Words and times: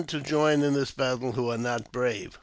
107 0.01 0.23
to 0.25 0.27
join 0.31 0.63
in 0.63 0.73
this 0.73 0.89
battle 0.89 1.31
who 1.33 1.51
are 1.51 1.59
not 1.59 1.91
brave. 1.91 2.39